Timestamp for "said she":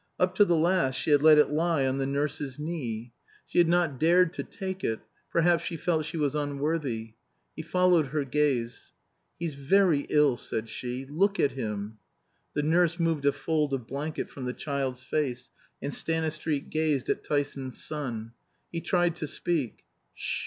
10.37-11.05